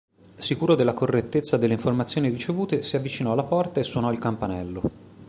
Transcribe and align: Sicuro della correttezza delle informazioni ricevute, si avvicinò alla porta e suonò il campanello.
Sicuro 0.39 0.73
della 0.73 0.95
correttezza 0.95 1.57
delle 1.57 1.73
informazioni 1.75 2.31
ricevute, 2.31 2.81
si 2.81 2.95
avvicinò 2.95 3.33
alla 3.33 3.43
porta 3.43 3.79
e 3.79 3.83
suonò 3.83 4.11
il 4.11 4.17
campanello. 4.17 4.81